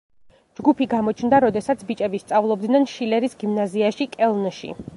ჯგუფი 0.59 0.85
გამოჩნდა, 0.93 1.41
როდესაც 1.45 1.83
ბიჭები 1.91 2.21
სწავლობდნენ 2.23 2.89
შილერის 2.97 3.39
გიმნაზიაში 3.45 4.09
კელნში. 4.17 4.75